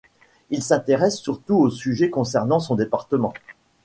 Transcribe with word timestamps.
Il 0.49 0.63
s'intéresse 0.63 1.19
surtout 1.19 1.53
aux 1.53 1.69
sujets 1.69 2.09
concernant 2.09 2.59
son 2.59 2.73
département. 2.73 3.35